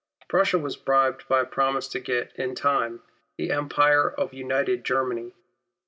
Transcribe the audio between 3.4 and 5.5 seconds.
Empire of United Germany.